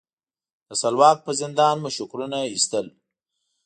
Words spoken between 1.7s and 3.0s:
مو شکرونه ایستل.